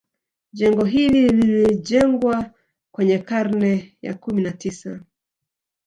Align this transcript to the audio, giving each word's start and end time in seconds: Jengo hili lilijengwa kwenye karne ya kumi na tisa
Jengo 0.53 0.85
hili 0.85 1.27
lilijengwa 1.29 2.51
kwenye 2.91 3.19
karne 3.19 3.97
ya 4.01 4.13
kumi 4.13 4.41
na 4.41 4.51
tisa 4.51 4.99